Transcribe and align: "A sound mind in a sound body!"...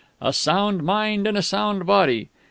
"A 0.19 0.33
sound 0.33 0.81
mind 0.81 1.27
in 1.27 1.37
a 1.37 1.43
sound 1.43 1.85
body!"... 1.85 2.29